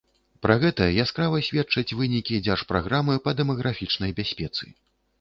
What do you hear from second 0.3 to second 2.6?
Пра гэта яскрава сведчаць вынікі